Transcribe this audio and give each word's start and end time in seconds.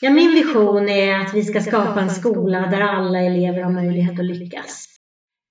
Ja, 0.00 0.10
min 0.10 0.30
vision 0.30 0.88
är 0.88 1.20
att 1.20 1.34
vi 1.34 1.42
ska 1.42 1.60
skapa 1.60 2.00
en 2.00 2.10
skola 2.10 2.66
där 2.70 2.80
alla 2.80 3.20
elever 3.20 3.62
har 3.62 3.72
möjlighet 3.72 4.20
att 4.20 4.26
lyckas. 4.26 4.86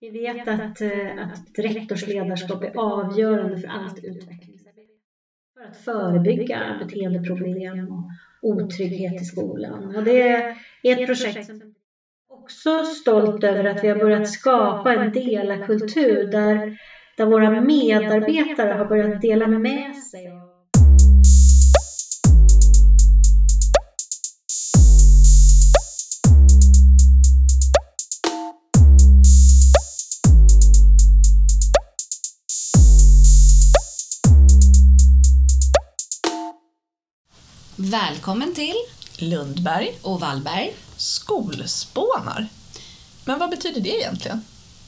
Vi 0.02 0.10
vet 0.10 0.48
att, 0.48 0.82
eh, 0.82 1.24
att 1.24 1.60
rektors 1.60 2.08
ledarskap 2.08 2.64
är 2.64 2.72
avgörande 2.76 3.58
för 3.58 3.68
allt 3.68 3.98
utvecklingsarbete. 4.04 4.88
För 5.54 5.64
att 5.64 5.78
förebygga 5.78 6.80
beteendeproblem 6.80 7.92
och 7.92 8.04
otrygghet 8.42 9.22
i 9.22 9.26
skolan. 9.26 9.96
Och 9.96 10.04
det 10.04 10.22
är 10.22 10.56
ett 10.84 11.06
projekt 11.06 11.46
som 11.46 11.76
också 12.30 12.84
stolt 12.84 13.44
över 13.44 13.64
att 13.64 13.84
vi 13.84 13.88
har 13.88 13.96
börjat 13.96 14.30
skapa 14.30 14.94
en 14.94 15.12
delakultur 15.12 16.32
där, 16.32 16.78
där 17.18 17.26
våra 17.26 17.62
medarbetare 17.62 18.74
har 18.74 18.86
börjat 18.86 19.22
dela 19.22 19.48
med 19.48 19.96
sig 19.96 20.35
Välkommen 37.96 38.54
till 38.54 38.76
Lundberg 39.18 40.00
och 40.02 40.20
Wallberg. 40.20 40.76
Skolspånar. 40.98 42.48
Men 43.26 43.40
vad 43.40 43.50
betyder 43.50 43.82
det 43.82 43.90
egentligen? 43.90 44.46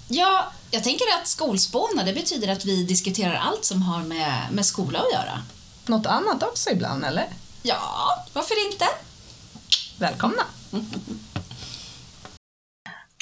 Ja, 0.08 0.52
jag 0.72 0.84
tänker 0.84 1.06
att 1.22 1.28
skolspåna, 1.28 2.04
det 2.04 2.14
betyder 2.14 2.48
att 2.48 2.66
vi 2.66 2.84
diskuterar 2.84 3.36
allt 3.36 3.66
som 3.66 3.82
har 3.82 4.04
med, 4.04 4.48
med 4.52 4.66
skola 4.66 5.00
att 5.00 5.14
göra. 5.14 5.44
Något 5.86 6.06
annat 6.06 6.44
också 6.44 6.70
ibland, 6.70 7.06
eller? 7.06 7.28
Ja, 7.64 8.26
varför 8.34 8.72
inte? 8.72 8.86
Välkomna! 9.98 10.44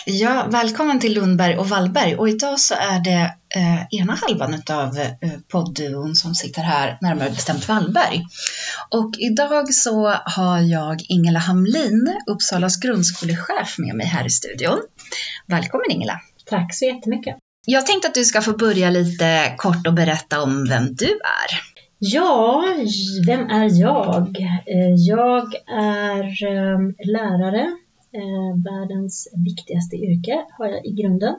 Ja, 0.07 0.47
välkommen 0.51 0.99
till 0.99 1.13
Lundberg 1.13 1.57
och 1.57 1.69
Wallberg. 1.69 2.15
Och 2.15 2.29
idag 2.29 2.59
så 2.59 2.73
är 2.73 2.99
det 3.03 3.35
eh, 3.55 4.01
ena 4.01 4.15
halvan 4.15 4.61
av 4.69 4.97
eh, 4.97 5.31
poddduon 5.47 6.15
som 6.15 6.35
sitter 6.35 6.61
här, 6.61 6.97
närmare 7.01 7.29
bestämt 7.29 7.67
Wallberg. 7.67 8.23
Och 8.91 9.11
idag 9.17 9.73
så 9.73 10.13
har 10.25 10.59
jag 10.59 11.01
Ingela 11.09 11.39
Hamlin, 11.39 12.19
Uppsalas 12.27 12.79
grundskolechef 12.79 13.77
med 13.77 13.95
mig 13.95 14.07
här 14.07 14.25
i 14.25 14.29
studion. 14.29 14.79
Välkommen 15.47 15.91
Ingela! 15.91 16.19
Tack 16.45 16.75
så 16.75 16.85
jättemycket! 16.85 17.35
Jag 17.65 17.85
tänkte 17.85 18.07
att 18.07 18.13
du 18.13 18.25
ska 18.25 18.41
få 18.41 18.51
börja 18.57 18.89
lite 18.89 19.53
kort 19.57 19.87
och 19.87 19.93
berätta 19.93 20.41
om 20.41 20.65
vem 20.69 20.95
du 20.95 21.09
är. 21.09 21.75
Ja, 21.99 22.63
vem 23.27 23.49
är 23.49 23.81
jag? 23.81 24.39
Eh, 24.67 24.95
jag 24.97 25.53
är 25.77 26.23
eh, 26.23 26.79
lärare 27.13 27.67
Eh, 28.15 28.63
världens 28.63 29.27
viktigaste 29.45 29.95
yrke 29.95 30.45
har 30.57 30.67
jag 30.67 30.85
i 30.85 30.91
grunden. 30.91 31.35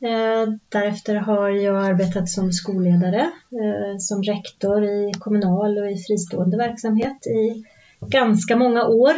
Eh, 0.00 0.54
därefter 0.68 1.14
har 1.14 1.48
jag 1.48 1.84
arbetat 1.84 2.28
som 2.28 2.52
skolledare, 2.52 3.20
eh, 3.20 3.98
som 3.98 4.22
rektor 4.22 4.84
i 4.84 5.12
kommunal 5.18 5.78
och 5.78 5.90
i 5.90 5.96
fristående 5.96 6.56
verksamhet 6.56 7.26
i 7.26 7.64
ganska 8.06 8.56
många 8.56 8.84
år. 8.84 9.14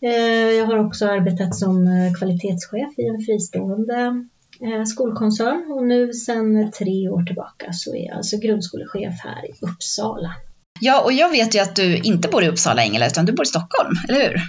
Eh, 0.00 0.50
jag 0.58 0.66
har 0.66 0.86
också 0.86 1.06
arbetat 1.06 1.56
som 1.56 1.86
eh, 1.86 2.12
kvalitetschef 2.18 2.98
i 2.98 3.06
en 3.06 3.20
fristående 3.20 4.24
skolkoncern 4.86 5.72
och 5.72 5.84
nu 5.84 6.12
sedan 6.12 6.72
tre 6.78 7.08
år 7.08 7.22
tillbaka 7.22 7.72
så 7.72 7.94
är 7.94 8.06
jag 8.06 8.16
alltså 8.16 8.38
grundskolechef 8.38 9.14
här 9.24 9.46
i 9.50 9.52
Uppsala. 9.60 10.34
Ja, 10.80 11.02
och 11.04 11.12
jag 11.12 11.30
vet 11.30 11.54
ju 11.54 11.58
att 11.58 11.76
du 11.76 11.96
inte 11.96 12.28
bor 12.28 12.44
i 12.44 12.48
Uppsala, 12.48 12.84
Ingela, 12.84 13.06
utan 13.06 13.26
du 13.26 13.32
bor 13.32 13.44
i 13.44 13.46
Stockholm, 13.46 13.94
eller 14.08 14.20
hur? 14.20 14.40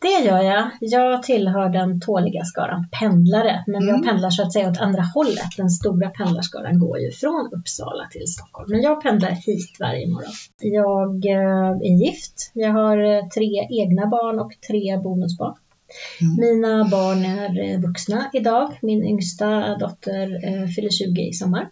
Det 0.00 0.24
gör 0.24 0.42
jag. 0.42 0.70
Jag 0.80 1.22
tillhör 1.22 1.68
den 1.68 2.00
tåliga 2.00 2.44
skaran 2.44 2.88
pendlare, 3.00 3.64
men 3.66 3.82
mm. 3.82 3.88
jag 3.88 4.04
pendlar 4.04 4.30
så 4.30 4.42
att 4.42 4.52
säga 4.52 4.70
åt 4.70 4.80
andra 4.80 5.02
hållet. 5.02 5.56
Den 5.56 5.70
stora 5.70 6.08
pendlarskaran 6.10 6.78
går 6.78 6.98
ju 6.98 7.10
från 7.10 7.50
Uppsala 7.52 8.08
till 8.10 8.26
Stockholm, 8.26 8.70
men 8.70 8.82
jag 8.82 9.02
pendlar 9.02 9.30
hit 9.30 9.76
varje 9.80 10.08
morgon. 10.08 10.32
Jag 10.60 11.26
eh, 11.26 11.70
är 11.70 12.06
gift. 12.06 12.50
Jag 12.54 12.72
har 12.72 12.96
eh, 12.98 13.28
tre 13.28 13.66
egna 13.70 14.06
barn 14.06 14.38
och 14.38 14.52
tre 14.68 14.96
bonusbarn. 14.96 15.54
Mm. 16.20 16.36
Mina 16.40 16.84
barn 16.84 17.24
är 17.24 17.70
eh, 17.70 17.80
vuxna 17.80 18.30
idag. 18.32 18.78
Min 18.82 19.04
yngsta 19.04 19.76
dotter 19.76 20.26
fyller 20.66 20.90
20 20.90 21.22
i 21.22 21.32
sommar. 21.32 21.68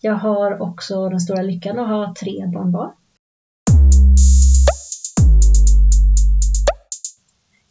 Jag 0.00 0.14
har 0.14 0.62
också 0.62 1.08
den 1.08 1.20
stora 1.20 1.42
lyckan 1.42 1.78
att 1.78 1.88
ha 1.88 2.14
tre 2.20 2.46
barnbarn. 2.46 2.90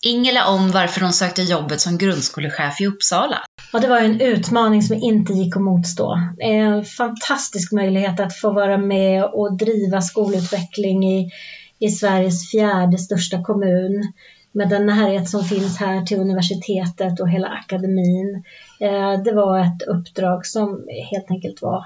Ingela 0.07 0.47
om 0.47 0.71
varför 0.71 1.01
hon 1.01 1.13
sökte 1.13 1.41
jobbet 1.41 1.81
som 1.81 1.97
grundskolechef 1.97 2.81
i 2.81 2.87
Uppsala. 2.87 3.37
Ja, 3.73 3.79
det 3.79 3.87
var 3.87 3.99
en 3.99 4.21
utmaning 4.21 4.81
som 4.81 4.95
inte 4.95 5.33
gick 5.33 5.55
att 5.55 5.61
motstå. 5.61 6.19
En 6.39 6.85
fantastisk 6.85 7.71
möjlighet 7.71 8.19
att 8.19 8.35
få 8.35 8.51
vara 8.51 8.77
med 8.77 9.23
och 9.23 9.57
driva 9.57 10.01
skolutveckling 10.01 11.03
i, 11.03 11.31
i 11.79 11.89
Sveriges 11.89 12.51
fjärde 12.51 12.97
största 12.97 13.43
kommun 13.43 14.13
med 14.51 14.69
den 14.69 14.85
närhet 14.85 15.29
som 15.29 15.43
finns 15.43 15.77
här 15.77 16.01
till 16.01 16.19
universitetet 16.19 17.19
och 17.19 17.29
hela 17.29 17.47
akademin. 17.47 18.43
Eh, 18.79 19.23
det 19.23 19.31
var 19.31 19.59
ett 19.59 19.81
uppdrag 19.87 20.45
som 20.45 20.85
helt 21.11 21.31
enkelt 21.31 21.61
var 21.61 21.85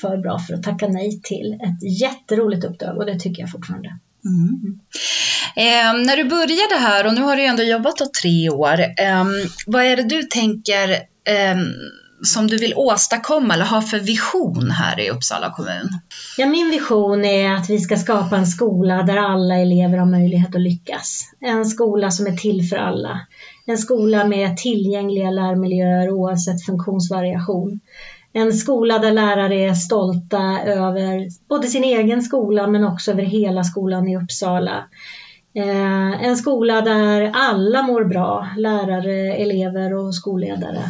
för 0.00 0.16
bra 0.16 0.38
för 0.38 0.54
att 0.54 0.62
tacka 0.62 0.88
nej 0.88 1.20
till. 1.22 1.52
Ett 1.52 2.00
jätteroligt 2.00 2.64
uppdrag 2.64 2.96
och 2.96 3.06
det 3.06 3.18
tycker 3.18 3.42
jag 3.42 3.50
fortfarande. 3.50 3.98
Mm. 4.24 4.78
Eh, 5.56 6.06
när 6.06 6.16
du 6.16 6.24
började 6.24 6.74
här, 6.74 7.06
och 7.06 7.14
nu 7.14 7.20
har 7.20 7.36
du 7.36 7.44
ändå 7.44 7.62
jobbat 7.62 7.96
då 7.96 8.06
tre 8.22 8.50
år, 8.50 8.80
eh, 8.80 9.24
vad 9.66 9.84
är 9.84 9.96
det 9.96 10.02
du 10.02 10.22
tänker 10.22 10.90
eh, 11.24 11.56
som 12.22 12.46
du 12.46 12.58
vill 12.58 12.74
åstadkomma 12.76 13.54
eller 13.54 13.64
ha 13.64 13.82
för 13.82 13.98
vision 13.98 14.70
här 14.70 15.00
i 15.00 15.10
Uppsala 15.10 15.50
kommun? 15.50 15.88
Ja, 16.36 16.46
min 16.46 16.70
vision 16.70 17.24
är 17.24 17.54
att 17.54 17.70
vi 17.70 17.78
ska 17.78 17.96
skapa 17.96 18.36
en 18.36 18.46
skola 18.46 19.02
där 19.02 19.16
alla 19.16 19.56
elever 19.56 19.98
har 19.98 20.06
möjlighet 20.06 20.54
att 20.54 20.60
lyckas. 20.60 21.30
En 21.40 21.64
skola 21.64 22.10
som 22.10 22.26
är 22.26 22.36
till 22.36 22.68
för 22.68 22.76
alla. 22.76 23.20
En 23.66 23.78
skola 23.78 24.24
med 24.24 24.56
tillgängliga 24.56 25.30
lärmiljöer 25.30 26.10
oavsett 26.10 26.66
funktionsvariation. 26.66 27.80
En 28.32 28.52
skola 28.52 28.98
där 28.98 29.12
lärare 29.12 29.54
är 29.54 29.74
stolta 29.74 30.60
över 30.64 31.28
både 31.48 31.68
sin 31.68 31.84
egen 31.84 32.22
skola 32.22 32.66
men 32.66 32.84
också 32.84 33.10
över 33.10 33.22
hela 33.22 33.64
skolan 33.64 34.08
i 34.08 34.16
Uppsala. 34.16 34.84
Eh, 35.54 36.24
en 36.24 36.36
skola 36.36 36.80
där 36.80 37.30
alla 37.34 37.82
mår 37.82 38.04
bra, 38.04 38.48
lärare, 38.56 39.34
elever 39.34 39.94
och 39.94 40.14
skolledare. 40.14 40.82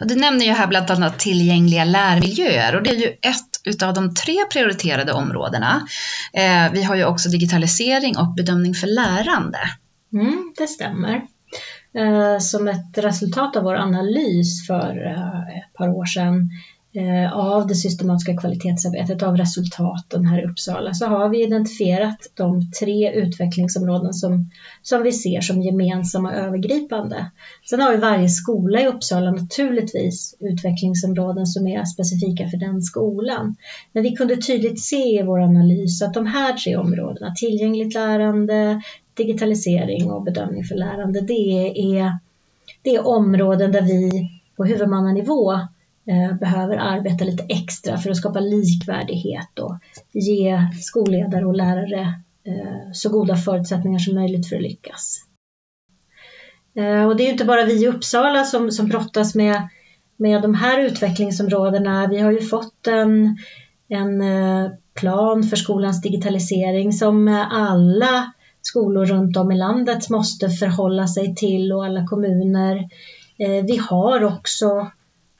Du 0.00 0.16
nämner 0.16 0.44
ju 0.44 0.52
här 0.52 0.66
bland 0.66 0.90
annat 0.90 1.18
tillgängliga 1.18 1.84
lärmiljöer 1.84 2.76
och 2.76 2.82
det 2.82 2.90
är 2.90 2.96
ju 2.96 3.16
ett 3.22 3.82
av 3.82 3.94
de 3.94 4.14
tre 4.14 4.36
prioriterade 4.52 5.12
områdena. 5.12 5.86
Eh, 6.32 6.72
vi 6.72 6.82
har 6.82 6.96
ju 6.96 7.04
också 7.04 7.28
digitalisering 7.28 8.16
och 8.16 8.34
bedömning 8.34 8.74
för 8.74 8.86
lärande. 8.86 9.58
Mm, 10.12 10.52
det 10.56 10.66
stämmer. 10.66 11.22
Eh, 11.94 12.38
som 12.38 12.68
ett 12.68 12.98
resultat 12.98 13.56
av 13.56 13.62
vår 13.62 13.74
analys 13.74 14.66
för 14.66 15.06
eh, 15.06 15.58
ett 15.58 15.72
par 15.72 15.88
år 15.88 16.04
sedan 16.04 16.50
eh, 16.92 17.32
av 17.32 17.66
det 17.66 17.74
systematiska 17.74 18.36
kvalitetsarbetet, 18.36 19.22
av 19.22 19.36
resultaten 19.36 20.26
här 20.26 20.42
i 20.42 20.46
Uppsala, 20.46 20.94
så 20.94 21.06
har 21.06 21.28
vi 21.28 21.42
identifierat 21.42 22.18
de 22.34 22.70
tre 22.80 23.12
utvecklingsområden 23.12 24.14
som, 24.14 24.50
som 24.82 25.02
vi 25.02 25.12
ser 25.12 25.40
som 25.40 25.62
gemensamma 25.62 26.28
och 26.28 26.36
övergripande. 26.36 27.30
Sen 27.70 27.80
har 27.80 27.92
ju 27.92 27.98
varje 27.98 28.28
skola 28.28 28.80
i 28.80 28.86
Uppsala 28.86 29.30
naturligtvis 29.30 30.34
utvecklingsområden 30.40 31.46
som 31.46 31.66
är 31.66 31.84
specifika 31.84 32.48
för 32.48 32.56
den 32.56 32.82
skolan. 32.82 33.56
Men 33.92 34.02
vi 34.02 34.16
kunde 34.16 34.36
tydligt 34.36 34.80
se 34.80 35.20
i 35.20 35.22
vår 35.22 35.40
analys 35.40 36.02
att 36.02 36.14
de 36.14 36.26
här 36.26 36.52
tre 36.52 36.76
områdena, 36.76 37.34
tillgängligt 37.34 37.94
lärande, 37.94 38.82
digitalisering 39.20 40.10
och 40.10 40.22
bedömning 40.22 40.64
för 40.64 40.74
lärande, 40.74 41.20
det 41.20 41.76
är, 41.98 42.18
det 42.82 42.94
är 42.94 43.06
områden 43.06 43.72
där 43.72 43.82
vi 43.82 44.28
på 44.56 44.64
huvudmannanivå 44.64 45.52
eh, 46.06 46.34
behöver 46.40 46.76
arbeta 46.76 47.24
lite 47.24 47.44
extra 47.48 47.98
för 47.98 48.10
att 48.10 48.16
skapa 48.16 48.40
likvärdighet 48.40 49.58
och 49.58 49.78
ge 50.12 50.68
skolledare 50.80 51.46
och 51.46 51.54
lärare 51.54 52.00
eh, 52.46 52.92
så 52.92 53.08
goda 53.08 53.36
förutsättningar 53.36 53.98
som 53.98 54.14
möjligt 54.14 54.48
för 54.48 54.56
att 54.56 54.62
lyckas. 54.62 55.24
Eh, 56.76 57.04
och 57.04 57.16
det 57.16 57.26
är 57.26 57.30
inte 57.30 57.44
bara 57.44 57.64
vi 57.64 57.84
i 57.84 57.88
Uppsala 57.88 58.44
som, 58.44 58.70
som 58.70 58.88
brottas 58.88 59.34
med, 59.34 59.68
med 60.16 60.42
de 60.42 60.54
här 60.54 60.80
utvecklingsområdena. 60.80 62.06
Vi 62.06 62.18
har 62.18 62.32
ju 62.32 62.40
fått 62.40 62.86
en, 62.86 63.36
en 63.88 64.22
plan 64.94 65.42
för 65.42 65.56
skolans 65.56 66.02
digitalisering 66.02 66.92
som 66.92 67.28
alla 67.50 68.32
skolor 68.62 69.06
runt 69.06 69.36
om 69.36 69.52
i 69.52 69.56
landet 69.56 70.10
måste 70.10 70.50
förhålla 70.50 71.08
sig 71.08 71.34
till 71.34 71.72
och 71.72 71.84
alla 71.84 72.06
kommuner. 72.06 72.88
Eh, 73.38 73.64
vi 73.64 73.76
har 73.76 74.24
också 74.24 74.90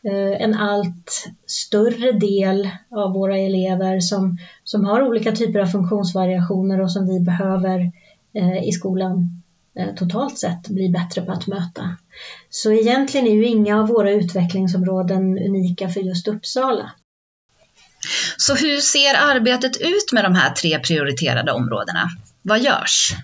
eh, 0.05 0.43
en 0.43 0.55
allt 0.55 1.29
större 1.47 2.13
del 2.13 2.71
av 2.91 3.13
våra 3.13 3.39
elever 3.39 4.01
som, 4.01 4.39
som 4.65 4.85
har 4.85 5.03
olika 5.03 5.33
typer 5.33 5.61
av 5.61 5.67
funktionsvariationer 5.67 6.81
och 6.81 6.93
som 6.93 7.07
vi 7.07 7.21
behöver 7.21 7.93
eh, 8.35 8.69
i 8.69 8.73
skolan 8.73 9.43
totalt 9.97 10.39
sett 10.39 10.69
bli 10.69 10.89
bättre 10.89 11.23
på 11.23 11.33
att 11.33 11.47
möta. 11.47 11.97
Så 12.51 12.73
egentligen 12.73 13.27
är 13.27 13.35
ju 13.35 13.47
inga 13.47 13.81
av 13.81 13.89
våra 13.89 14.11
utvecklingsområden 14.11 15.39
unika 15.39 15.89
för 15.89 16.01
just 16.01 16.29
Uppsala. 16.29 16.91
Så 18.37 18.55
hur 18.55 18.77
ser 18.77 19.15
arbetet 19.15 19.77
ut 19.77 20.13
med 20.13 20.25
de 20.25 20.35
här 20.35 20.51
tre 20.51 20.79
prioriterade 20.79 21.53
områdena? 21.53 22.09
Vad 22.43 22.61
görs? 22.61 23.15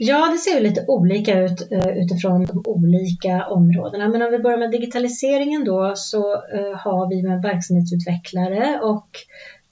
Ja, 0.00 0.28
det 0.32 0.38
ser 0.38 0.54
ju 0.54 0.60
lite 0.60 0.84
olika 0.88 1.40
ut 1.40 1.72
eh, 1.72 1.88
utifrån 1.88 2.46
de 2.46 2.62
olika 2.66 3.46
områdena. 3.46 4.08
Men 4.08 4.22
om 4.22 4.30
vi 4.30 4.38
börjar 4.38 4.58
med 4.58 4.70
digitaliseringen 4.70 5.64
då 5.64 5.92
så 5.96 6.32
eh, 6.32 6.78
har 6.78 7.08
vi 7.08 7.22
med 7.22 7.42
verksamhetsutvecklare 7.42 8.80
och 8.82 9.08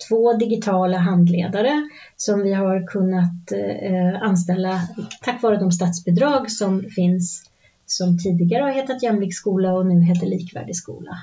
två 0.08 0.32
digitala 0.32 0.98
handledare 0.98 1.88
som 2.16 2.42
vi 2.42 2.52
har 2.52 2.86
kunnat 2.86 3.52
eh, 3.52 4.22
anställa 4.22 4.80
tack 5.22 5.42
vare 5.42 5.56
de 5.56 5.72
statsbidrag 5.72 6.50
som 6.50 6.82
finns 6.82 7.50
som 7.86 8.18
tidigare 8.18 8.62
har 8.62 8.70
hetat 8.70 9.02
jämlik 9.02 9.34
skola 9.34 9.72
och 9.72 9.86
nu 9.86 10.02
heter 10.02 10.26
likvärdig 10.26 10.76
skola. 10.76 11.18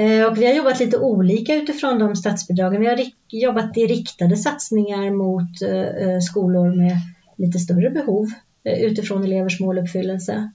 Eh, 0.00 0.26
och 0.26 0.38
vi 0.38 0.46
har 0.46 0.54
jobbat 0.54 0.80
lite 0.80 0.98
olika 0.98 1.54
utifrån 1.54 1.98
de 1.98 2.16
statsbidragen. 2.16 2.80
Vi 2.80 2.86
har 2.86 2.98
jobbat 3.30 3.76
i 3.76 3.86
riktade 3.86 4.36
satsningar 4.36 5.10
mot 5.10 5.62
eh, 5.62 6.08
eh, 6.08 6.20
skolor 6.20 6.76
med 6.76 6.96
lite 7.38 7.58
större 7.58 7.90
behov 7.90 8.26
utifrån 8.64 9.24
elevers 9.24 9.60
måluppfyllelse. 9.60 10.50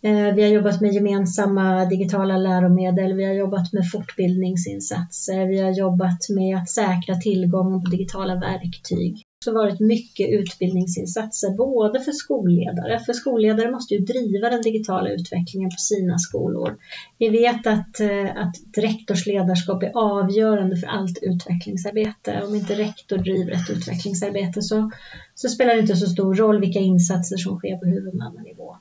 Vi 0.00 0.42
har 0.42 0.48
jobbat 0.48 0.80
med 0.80 0.92
gemensamma 0.92 1.84
digitala 1.84 2.36
läromedel, 2.36 3.12
vi 3.12 3.24
har 3.24 3.32
jobbat 3.32 3.72
med 3.72 3.90
fortbildningsinsatser, 3.90 5.46
vi 5.46 5.60
har 5.60 5.70
jobbat 5.70 6.28
med 6.28 6.56
att 6.56 6.70
säkra 6.70 7.14
tillgången 7.14 7.84
på 7.84 7.90
digitala 7.90 8.34
verktyg 8.34 9.27
också 9.38 9.52
varit 9.52 9.80
mycket 9.80 10.28
utbildningsinsatser, 10.28 11.56
både 11.56 12.00
för 12.00 12.12
skolledare, 12.12 13.00
för 13.00 13.12
skolledare 13.12 13.70
måste 13.70 13.94
ju 13.94 14.00
driva 14.00 14.50
den 14.50 14.62
digitala 14.62 15.10
utvecklingen 15.10 15.70
på 15.70 15.76
sina 15.78 16.18
skolor. 16.18 16.78
Vi 17.18 17.28
vet 17.28 17.66
att, 17.66 18.00
eh, 18.00 18.36
att 18.36 18.54
rektors 18.76 19.26
ledarskap 19.26 19.82
är 19.82 19.90
avgörande 19.94 20.76
för 20.76 20.86
allt 20.86 21.18
utvecklingsarbete. 21.22 22.42
Om 22.46 22.54
inte 22.54 22.74
rektor 22.74 23.18
driver 23.18 23.52
ett 23.52 23.70
utvecklingsarbete 23.70 24.62
så, 24.62 24.90
så 25.34 25.48
spelar 25.48 25.74
det 25.74 25.80
inte 25.80 25.96
så 25.96 26.06
stor 26.06 26.34
roll 26.34 26.60
vilka 26.60 26.78
insatser 26.78 27.36
som 27.36 27.58
sker 27.58 27.76
på 27.76 27.86
huvudmannanivå. 27.86 28.76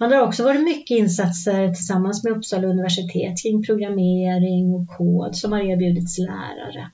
Man 0.00 0.12
har 0.12 0.20
också 0.20 0.44
varit 0.44 0.64
mycket 0.64 0.98
insatser 0.98 1.74
tillsammans 1.74 2.24
med 2.24 2.32
Uppsala 2.32 2.66
universitet 2.68 3.42
kring 3.42 3.62
programmering 3.62 4.74
och 4.74 4.88
kod 4.88 5.36
som 5.36 5.52
har 5.52 5.60
erbjudits 5.60 6.18
lärare. 6.18 6.90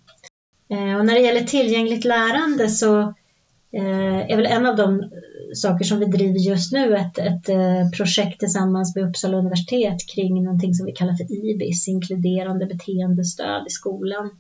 Eh, 0.71 0.97
och 0.97 1.07
när 1.07 1.15
det 1.15 1.21
gäller 1.21 1.41
tillgängligt 1.41 2.05
lärande 2.05 2.69
så 2.69 3.01
eh, 3.73 4.31
är 4.31 4.37
väl 4.37 4.47
en 4.47 4.67
av 4.67 4.77
de 4.77 5.11
saker 5.55 5.85
som 5.85 5.99
vi 5.99 6.05
driver 6.05 6.39
just 6.39 6.73
nu 6.73 6.97
ett, 6.97 7.19
ett 7.19 7.49
eh, 7.49 7.91
projekt 7.97 8.41
tillsammans 8.41 8.97
med 8.97 9.05
Uppsala 9.09 9.37
universitet 9.37 9.99
kring 10.15 10.45
någonting 10.45 10.75
som 10.75 10.87
vi 10.87 10.93
kallar 10.93 11.15
för 11.15 11.33
IBIS, 11.33 11.89
inkluderande 11.89 12.67
beteendestöd 12.67 13.67
i 13.67 13.71
skolan. 13.71 14.31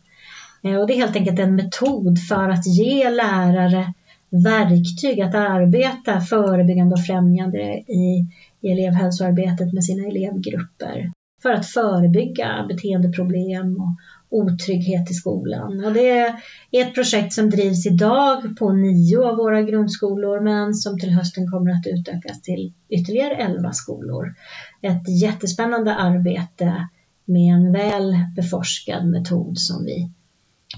Och 0.81 0.87
det 0.87 0.95
är 0.95 0.97
helt 0.97 1.17
enkelt 1.17 1.39
en 1.39 1.57
metod 1.57 2.19
för 2.29 2.49
att 2.49 2.67
ge 2.67 3.11
lärare 3.11 3.93
verktyg 4.31 5.21
att 5.21 5.35
arbeta 5.35 6.21
förebyggande 6.21 6.95
och 6.95 7.07
främjande 7.07 7.63
i, 7.89 8.27
i 8.61 8.69
elevhälsoarbetet 8.71 9.73
med 9.73 9.85
sina 9.85 10.07
elevgrupper 10.09 11.13
för 11.43 11.53
att 11.53 11.67
förebygga 11.67 12.67
beteendeproblem 12.69 13.77
och 13.77 13.97
otrygghet 14.35 15.11
i 15.11 15.15
skolan. 15.15 15.85
Och 15.85 15.93
det 15.93 16.11
är 16.11 16.35
ett 16.71 16.95
projekt 16.95 17.33
som 17.33 17.51
drivs 17.51 17.87
idag 17.87 18.57
på 18.59 18.73
nio 18.73 19.19
av 19.19 19.37
våra 19.37 19.63
grundskolor 19.63 20.41
men 20.41 20.75
som 20.75 20.99
till 20.99 21.11
hösten 21.11 21.51
kommer 21.51 21.71
att 21.71 21.87
utökas 21.87 22.43
till 22.43 22.73
ytterligare 22.89 23.35
elva 23.35 23.73
skolor. 23.73 24.35
Ett 24.83 25.21
jättespännande 25.23 25.95
arbete 25.95 26.89
med 27.25 27.55
en 27.55 27.73
väl 27.73 28.17
beforskad 28.37 29.07
metod 29.07 29.59
som 29.59 29.85
vi 29.85 30.11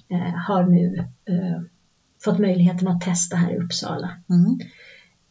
eh, 0.08 0.34
har 0.48 0.66
nu 0.66 1.04
eh, 1.28 1.62
fått 2.24 2.38
möjligheten 2.38 2.88
att 2.88 3.00
testa 3.00 3.36
här 3.36 3.52
i 3.52 3.58
Uppsala. 3.58 4.10
Mm. 4.30 4.58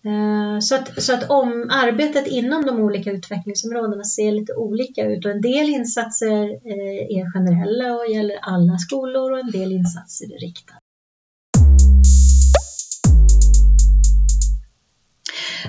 Eh, 0.05 0.59
så 0.59 0.75
att, 0.75 1.03
så 1.03 1.13
att 1.13 1.29
om 1.29 1.69
arbetet 1.71 2.27
inom 2.27 2.65
de 2.65 2.79
olika 2.79 3.11
utvecklingsområdena 3.11 4.03
ser 4.03 4.31
lite 4.31 4.53
olika 4.53 5.05
ut 5.05 5.25
och 5.25 5.31
en 5.31 5.41
del 5.41 5.69
insatser 5.69 6.43
eh, 6.43 7.17
är 7.17 7.33
generella 7.33 7.95
och 7.95 8.07
gäller 8.07 8.37
alla 8.41 8.77
skolor 8.77 9.31
och 9.31 9.39
en 9.39 9.51
del 9.51 9.71
insatser 9.71 10.25
är 10.25 10.39
riktade. 10.39 10.79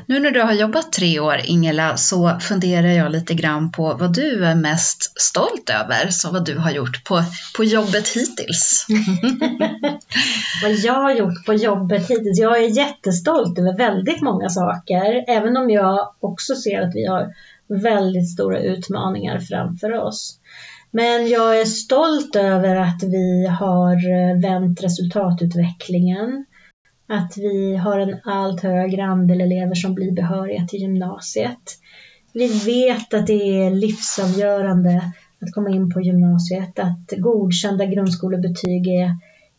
Nu 0.09 0.21
när 0.21 0.31
du 0.31 0.43
har 0.43 0.53
jobbat 0.53 0.93
tre 0.93 1.21
år, 1.21 1.41
Ingela, 1.45 1.97
så 1.97 2.39
funderar 2.41 2.89
jag 2.89 3.13
lite 3.13 3.35
grann 3.35 3.73
på 3.73 3.95
vad 3.95 4.15
du 4.15 4.45
är 4.45 4.55
mest 4.55 5.21
stolt 5.21 5.71
över, 5.71 6.11
så 6.11 6.33
vad 6.33 6.45
du 6.45 6.59
har 6.59 6.71
gjort 6.71 7.05
på, 7.05 7.23
på 7.57 7.65
jobbet 7.65 8.09
hittills. 8.09 8.87
vad 10.63 10.73
jag 10.73 10.95
har 10.95 11.15
gjort 11.15 11.47
på 11.47 11.55
jobbet 11.55 12.11
hittills? 12.11 12.39
Jag 12.39 12.65
är 12.65 12.77
jättestolt 12.77 13.59
över 13.59 13.77
väldigt 13.77 14.23
många 14.23 14.49
saker, 14.49 15.25
även 15.29 15.57
om 15.57 15.71
jag 15.71 16.11
också 16.21 16.55
ser 16.55 16.81
att 16.81 16.95
vi 16.95 17.07
har 17.07 17.35
väldigt 17.69 18.31
stora 18.33 18.61
utmaningar 18.61 19.39
framför 19.39 19.93
oss. 19.93 20.39
Men 20.91 21.29
jag 21.29 21.61
är 21.61 21.65
stolt 21.65 22.37
över 22.37 22.77
att 22.77 23.03
vi 23.03 23.47
har 23.47 23.95
eh, 23.95 24.41
vänt 24.41 24.83
resultatutvecklingen 24.83 26.45
att 27.09 27.37
vi 27.37 27.77
har 27.77 27.99
en 27.99 28.19
allt 28.25 28.61
högre 28.61 29.05
andel 29.05 29.41
elever 29.41 29.75
som 29.75 29.95
blir 29.95 30.13
behöriga 30.13 30.67
till 30.67 30.81
gymnasiet. 30.81 31.79
Vi 32.33 32.47
vet 32.67 33.15
att 33.15 33.27
det 33.27 33.65
är 33.65 33.71
livsavgörande 33.71 35.13
att 35.41 35.53
komma 35.53 35.71
in 35.71 35.91
på 35.91 36.01
gymnasiet, 36.01 36.79
att 36.79 37.11
godkända 37.19 37.87
grundskolebetyg 37.87 38.87
är 38.89 39.11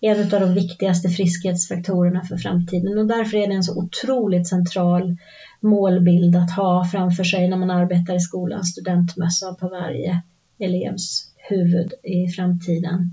en 0.02 0.22
av 0.22 0.40
de 0.40 0.54
viktigaste 0.54 1.10
friskhetsfaktorerna 1.10 2.24
för 2.24 2.38
framtiden 2.38 2.98
och 2.98 3.08
därför 3.08 3.38
är 3.38 3.48
det 3.48 3.54
en 3.54 3.64
så 3.64 3.80
otroligt 3.80 4.48
central 4.48 5.18
målbild 5.62 6.36
att 6.36 6.52
ha 6.52 6.86
framför 6.86 7.24
sig 7.24 7.50
när 7.50 7.58
man 7.58 7.70
arbetar 7.72 8.16
i 8.16 8.20
skolan, 8.20 8.64
studentmössa 8.64 9.54
på 9.54 9.70
varje 9.70 10.22
elevs 10.60 11.34
huvud 11.50 11.94
i 12.04 12.28
framtiden 12.28 13.12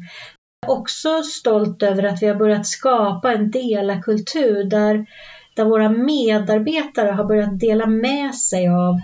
också 0.70 1.22
stolt 1.22 1.82
över 1.82 2.02
att 2.02 2.22
vi 2.22 2.26
har 2.26 2.34
börjat 2.34 2.66
skapa 2.66 3.32
en 3.32 3.50
delakultur 3.50 4.64
där, 4.64 5.06
där 5.54 5.64
våra 5.64 5.88
medarbetare 5.88 7.10
har 7.10 7.24
börjat 7.24 7.60
dela 7.60 7.86
med 7.86 8.34
sig 8.34 8.68
av, 8.68 9.00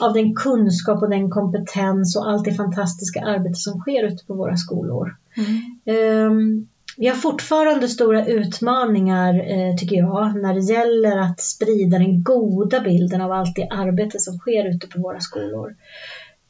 av 0.00 0.12
den 0.12 0.34
kunskap 0.34 1.02
och 1.02 1.10
den 1.10 1.30
kompetens 1.30 2.16
och 2.16 2.30
allt 2.30 2.44
det 2.44 2.54
fantastiska 2.54 3.20
arbete 3.20 3.54
som 3.54 3.80
sker 3.80 4.04
ute 4.04 4.24
på 4.26 4.34
våra 4.34 4.56
skolor. 4.56 5.16
Mm. 5.36 6.30
Um, 6.30 6.68
vi 7.00 7.06
har 7.06 7.14
fortfarande 7.14 7.88
stora 7.88 8.26
utmaningar, 8.26 9.34
eh, 9.34 9.76
tycker 9.76 9.96
jag, 9.96 10.36
när 10.42 10.54
det 10.54 10.72
gäller 10.72 11.18
att 11.18 11.40
sprida 11.40 11.98
den 11.98 12.22
goda 12.22 12.80
bilden 12.80 13.20
av 13.20 13.32
allt 13.32 13.56
det 13.56 13.68
arbete 13.70 14.18
som 14.18 14.38
sker 14.38 14.68
ute 14.68 14.86
på 14.86 15.00
våra 15.00 15.20
skolor. 15.20 15.74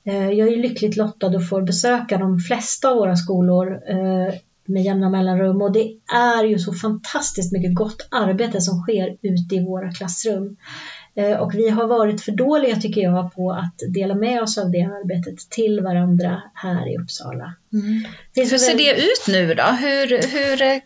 Eh, 0.05 0.31
jag 0.31 0.49
är 0.49 0.57
lyckligt 0.57 0.97
lottad 0.97 1.26
och 1.26 1.49
får 1.49 1.62
besöka 1.62 2.19
de 2.19 2.38
flesta 2.38 2.88
av 2.88 2.97
våra 2.97 3.17
skolor 3.17 3.81
eh, 3.88 4.35
med 4.64 4.83
jämna 4.83 5.11
mellanrum 5.11 5.62
och 5.62 5.73
det 5.73 5.93
är 6.14 6.45
ju 6.45 6.59
så 6.59 6.73
fantastiskt 6.73 7.52
mycket 7.52 7.75
gott 7.75 8.09
arbete 8.11 8.61
som 8.61 8.83
sker 8.83 9.17
ute 9.23 9.55
i 9.55 9.64
våra 9.64 9.93
klassrum. 9.93 10.57
Eh, 11.14 11.37
och 11.37 11.55
vi 11.55 11.69
har 11.69 11.87
varit 11.87 12.21
för 12.21 12.33
dåliga 12.33 12.76
tycker 12.76 13.00
jag 13.00 13.35
på 13.35 13.52
att 13.52 13.75
dela 13.95 14.14
med 14.14 14.43
oss 14.43 14.59
av 14.59 14.71
det 14.71 14.83
arbetet 14.83 15.38
till 15.50 15.81
varandra 15.81 16.43
här 16.55 16.93
i 16.93 16.99
Uppsala. 16.99 17.55
Mm. 17.73 18.05
Hur 18.35 18.59
ser 18.59 18.76
det 18.76 18.93
ut 18.93 19.28
nu 19.28 19.55
då? 19.55 19.62
Hur, 19.62 20.07
hur 20.09 20.81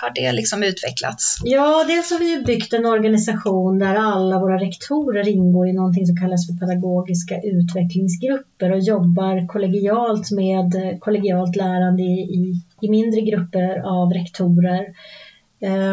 har 0.00 0.12
det 0.14 0.32
liksom 0.32 0.62
utvecklats? 0.62 1.40
Ja, 1.44 1.84
dels 1.88 2.10
har 2.10 2.18
vi 2.18 2.44
byggt 2.46 2.72
en 2.72 2.86
organisation 2.86 3.78
där 3.78 3.94
alla 3.94 4.38
våra 4.38 4.58
rektorer 4.58 5.28
ingår 5.28 5.68
i 5.68 5.72
någonting 5.72 6.06
som 6.06 6.16
kallas 6.16 6.46
för 6.46 6.66
pedagogiska 6.66 7.40
utvecklingsgrupper 7.40 8.72
och 8.72 8.80
jobbar 8.80 9.46
kollegialt 9.48 10.30
med 10.30 10.74
eh, 10.74 10.98
kollegialt 10.98 11.56
lärande 11.56 12.02
i, 12.02 12.20
i, 12.20 12.62
i 12.80 12.90
mindre 12.90 13.20
grupper 13.20 13.82
av 13.84 14.12
rektorer. 14.12 14.86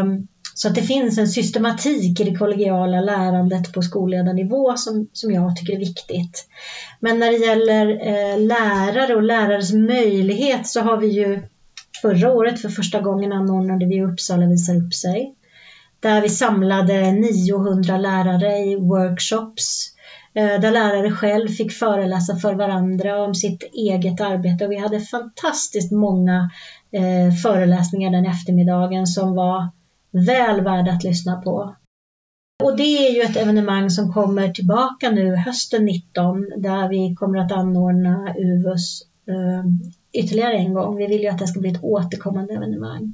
Um, 0.01 0.27
så 0.53 0.67
att 0.67 0.75
det 0.75 0.81
finns 0.81 1.17
en 1.17 1.27
systematik 1.27 2.19
i 2.19 2.23
det 2.23 2.35
kollegiala 2.35 3.01
lärandet 3.01 3.73
på 3.73 3.81
skolledarnivå 3.81 4.77
som, 4.77 5.07
som 5.13 5.31
jag 5.31 5.55
tycker 5.55 5.73
är 5.73 5.79
viktigt. 5.79 6.47
Men 6.99 7.19
när 7.19 7.31
det 7.31 7.37
gäller 7.37 8.07
eh, 8.07 8.39
lärare 8.39 9.15
och 9.15 9.23
lärares 9.23 9.73
möjlighet 9.73 10.67
så 10.67 10.81
har 10.81 10.97
vi 10.97 11.07
ju 11.07 11.41
förra 12.01 12.31
året 12.33 12.61
för 12.61 12.69
första 12.69 12.99
gången 12.99 13.31
anordnade 13.31 13.85
vi 13.85 14.03
Uppsala 14.03 14.45
visar 14.45 14.75
upp 14.75 14.93
sig. 14.93 15.35
Där 15.99 16.21
vi 16.21 16.29
samlade 16.29 17.11
900 17.11 17.97
lärare 17.97 18.57
i 18.57 18.75
workshops 18.75 19.95
eh, 20.33 20.61
där 20.61 20.71
lärare 20.71 21.11
själv 21.11 21.47
fick 21.47 21.71
föreläsa 21.71 22.35
för 22.35 22.53
varandra 22.53 23.23
om 23.23 23.35
sitt 23.35 23.63
eget 23.63 24.21
arbete 24.21 24.65
och 24.65 24.71
vi 24.71 24.77
hade 24.77 24.99
fantastiskt 24.99 25.91
många 25.91 26.51
eh, 26.91 27.33
föreläsningar 27.33 28.11
den 28.11 28.25
eftermiddagen 28.25 29.07
som 29.07 29.35
var 29.35 29.69
väl 30.11 30.61
värda 30.61 30.91
att 30.91 31.03
lyssna 31.03 31.41
på. 31.41 31.75
Och 32.63 32.77
det 32.77 33.07
är 33.07 33.11
ju 33.15 33.21
ett 33.21 33.37
evenemang 33.37 33.89
som 33.89 34.13
kommer 34.13 34.49
tillbaka 34.49 35.09
nu 35.09 35.35
hösten 35.35 35.85
19 35.85 36.49
där 36.57 36.89
vi 36.89 37.15
kommer 37.15 37.39
att 37.39 37.51
anordna 37.51 38.33
UVUS 38.37 39.01
eh, 39.27 39.65
ytterligare 40.13 40.53
en 40.53 40.73
gång. 40.73 40.97
Vi 40.97 41.07
vill 41.07 41.21
ju 41.21 41.27
att 41.27 41.39
det 41.39 41.47
ska 41.47 41.59
bli 41.59 41.69
ett 41.71 41.83
återkommande 41.83 42.53
evenemang. 42.53 43.13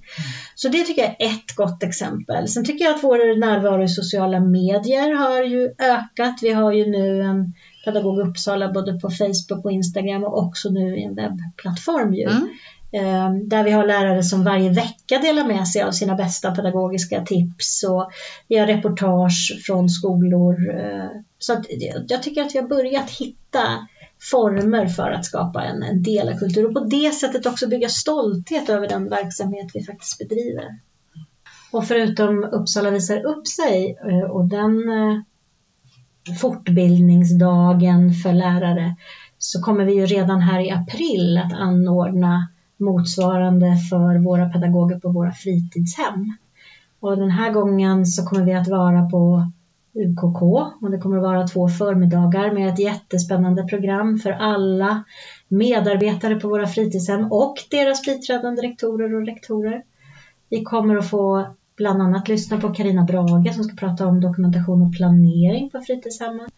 Så 0.56 0.70
det 0.70 0.84
tycker 0.84 1.02
jag 1.02 1.16
är 1.20 1.26
ett 1.26 1.56
gott 1.56 1.84
exempel. 1.84 2.48
Sen 2.48 2.66
tycker 2.66 2.86
jag 2.86 2.96
att 2.96 3.04
vår 3.04 3.40
närvaro 3.40 3.84
i 3.84 3.88
sociala 3.88 4.40
medier 4.40 5.16
har 5.16 5.44
ju 5.44 5.74
ökat. 5.80 6.40
Vi 6.42 6.52
har 6.52 6.72
ju 6.72 6.90
nu 6.90 7.22
en 7.22 7.54
Pedagog 7.86 8.20
Uppsala 8.20 8.72
både 8.72 9.00
på 9.00 9.10
Facebook 9.10 9.66
och 9.66 9.72
Instagram 9.72 10.24
och 10.24 10.44
också 10.44 10.70
nu 10.70 10.98
i 10.98 11.04
en 11.04 11.16
webbplattform 11.16 12.14
ju. 12.14 12.24
Mm. 12.24 12.48
Ehm, 12.92 13.50
där 13.50 13.64
vi 13.64 13.72
har 13.72 13.86
lärare 13.86 14.24
som 14.24 14.44
varje 14.44 14.70
vecka 14.70 15.20
delar 15.20 15.44
med 15.44 15.68
sig 15.68 15.82
av 15.82 15.92
sina 15.92 16.16
bästa 16.16 16.52
pedagogiska 16.52 17.26
tips 17.26 17.84
och 17.84 18.12
vi 18.48 18.58
har 18.58 18.68
reportage 18.68 19.62
från 19.66 19.90
skolor. 19.90 20.56
Eh, 20.80 21.10
så 21.40 21.64
jag 22.08 22.24
tycker 22.24 22.42
att 22.42 22.56
vi 22.56 22.60
har 22.60 22.68
börjat 22.68 23.10
hitta 23.10 23.88
former 24.20 24.88
för 24.88 25.12
att 25.12 25.26
skapa 25.26 25.64
en, 25.64 25.84
en 25.84 26.04
delakultur 26.04 26.68
och 26.68 26.74
på 26.74 26.80
det 26.80 27.12
sättet 27.12 27.46
också 27.46 27.68
bygga 27.68 27.90
stolthet 27.90 28.70
över 28.70 28.88
den 28.88 29.10
verksamhet 29.10 29.72
vi 29.74 29.84
faktiskt 29.84 30.18
bedriver. 30.18 30.80
Och 31.72 31.88
förutom 31.88 32.44
Uppsala 32.44 32.90
visar 32.90 33.26
upp 33.26 33.48
sig 33.48 33.98
eh, 34.10 34.30
och 34.32 34.46
den 34.46 34.90
eh, 34.90 35.22
fortbildningsdagen 36.42 38.14
för 38.14 38.34
lärare 38.34 38.96
så 39.38 39.62
kommer 39.62 39.86
vi 39.86 39.94
ju 39.94 40.06
redan 40.06 40.42
här 40.42 40.60
i 40.60 40.72
april 40.72 41.38
att 41.38 41.54
anordna 41.54 42.48
motsvarande 42.78 43.78
för 43.90 44.24
våra 44.24 44.50
pedagoger 44.50 45.00
på 45.00 45.10
våra 45.10 45.32
fritidshem. 45.32 46.38
Och 47.00 47.18
den 47.18 47.32
här 47.32 47.52
gången 47.52 48.06
så 48.06 48.26
kommer 48.26 48.46
vi 48.46 48.54
att 48.54 48.68
vara 48.68 49.10
på 49.10 49.52
UKK 49.98 50.42
och 50.82 50.92
det 50.92 50.98
kommer 50.98 51.18
att 51.18 51.24
vara 51.24 51.48
två 51.48 51.68
förmiddagar 51.68 52.52
med 52.52 52.70
ett 52.74 52.80
jättespännande 52.80 53.64
program 53.64 54.18
för 54.18 54.32
alla 54.32 55.04
medarbetare 55.48 56.36
på 56.36 56.48
våra 56.48 56.68
fritidshem 56.68 57.32
och 57.32 57.56
deras 57.72 58.06
biträdande 58.06 58.62
rektorer 58.62 59.16
och 59.16 59.26
rektorer. 59.26 59.84
Vi 60.50 60.64
kommer 60.64 60.98
att 60.98 61.10
få 61.10 61.56
bland 61.78 62.02
annat 62.02 62.28
lyssna 62.28 62.58
på 62.60 62.74
Karina 62.74 63.04
Brage 63.04 63.54
som 63.54 63.64
ska 63.64 63.76
prata 63.76 64.08
om 64.08 64.22
dokumentation 64.22 64.82
och 64.82 64.94
planering 64.98 65.70
på 65.70 65.82
fritidshemmen. 65.82 66.50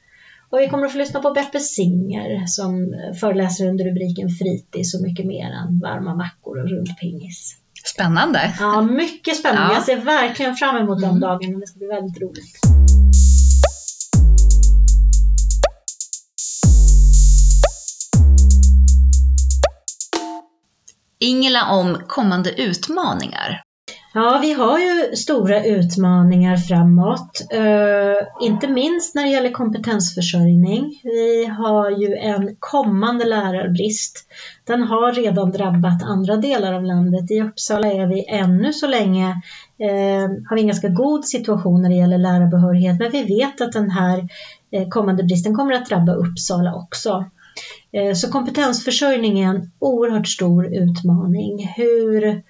Och 0.50 0.60
vi 0.60 0.68
kommer 0.68 0.86
att 0.86 0.92
få 0.92 0.98
lyssna 0.98 1.20
på 1.20 1.32
Beppe 1.32 1.60
Singer 1.60 2.46
som 2.46 2.96
föreläser 3.20 3.70
under 3.70 3.86
rubriken 3.86 4.30
Fritids 4.30 4.96
och 4.96 5.02
mycket 5.02 5.26
mer 5.26 5.52
än 5.52 5.80
varma 5.80 6.16
mackor 6.16 6.60
och 6.62 6.70
rundpingis. 6.70 7.56
Spännande! 7.86 8.54
Ja, 8.60 8.82
mycket 8.82 9.36
spännande. 9.36 9.74
Ja. 9.74 9.74
Jag 9.74 9.84
ser 9.84 9.98
verkligen 9.98 10.56
fram 10.56 10.76
emot 10.76 11.04
mm. 11.04 11.10
de 11.10 11.20
dagarna. 11.20 11.60
Det 11.60 11.68
ska 11.68 11.78
bli 11.78 11.88
väldigt 11.88 12.22
roligt. 12.22 12.60
Ingela 21.20 21.72
om 21.72 21.98
kommande 22.08 22.62
utmaningar. 22.62 23.64
Ja, 24.14 24.40
vi 24.42 24.54
har 24.54 24.80
ju 24.80 25.16
stora 25.16 25.64
utmaningar 25.64 26.58
framåt, 26.58 27.42
uh, 27.54 28.48
inte 28.48 28.68
minst 28.68 29.16
när 29.16 29.24
det 29.24 29.30
gäller 29.30 29.52
kompetensförsörjning. 29.52 31.02
Vi 31.04 31.46
har 31.46 31.90
ju 31.90 32.16
en 32.16 32.56
kommande 32.60 33.26
lärarbrist. 33.26 34.28
Den 34.68 34.84
har 34.84 35.12
redan 35.12 35.52
drabbat 35.52 36.04
andra 36.04 36.38
delar 36.38 36.74
av 36.74 36.84
landet. 36.84 37.32
I 37.32 37.42
Uppsala 37.42 37.88
är 37.88 38.08
vi 38.08 38.26
ännu 38.28 38.74
så 38.74 38.88
länge 38.88 39.28
uh, 39.84 40.48
har 40.50 40.56
vi 40.56 40.62
en 40.62 40.68
ganska 40.68 40.90
god 40.90 41.26
situation 41.26 41.82
när 41.82 41.90
det 41.90 41.96
gäller 41.96 42.18
lärarbehörighet, 42.18 43.00
men 43.00 43.12
vi 43.12 43.24
vet 43.24 43.62
att 43.62 43.72
den 43.72 43.90
här 43.90 44.30
eh, 44.72 44.88
kommande 44.88 45.24
bristen 45.24 45.56
kommer 45.56 45.74
att 45.74 45.90
drabba 45.90 46.14
Uppsala 46.14 46.74
också. 46.76 47.26
Eh, 47.92 48.14
så 48.14 48.32
kompetensförsörjning 48.32 49.40
är 49.40 49.48
en 49.48 49.72
oerhört 49.80 50.28
stor 50.28 50.74
utmaning. 50.76 51.68
Hur 51.76 52.44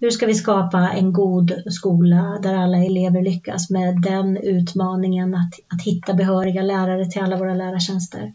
hur 0.00 0.10
ska 0.10 0.26
vi 0.26 0.34
skapa 0.34 0.78
en 0.78 1.12
god 1.12 1.62
skola 1.66 2.38
där 2.42 2.54
alla 2.54 2.78
elever 2.78 3.22
lyckas 3.22 3.70
med 3.70 4.02
den 4.02 4.36
utmaningen 4.36 5.34
att, 5.34 5.50
att 5.68 5.82
hitta 5.86 6.14
behöriga 6.14 6.62
lärare 6.62 7.06
till 7.06 7.22
alla 7.22 7.36
våra 7.36 7.54
lärartjänster? 7.54 8.32